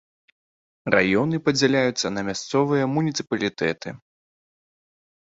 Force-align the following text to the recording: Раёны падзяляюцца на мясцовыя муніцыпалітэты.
Раёны 0.95 1.35
падзяляюцца 1.49 2.13
на 2.15 2.21
мясцовыя 2.31 2.91
муніцыпалітэты. 2.97 3.89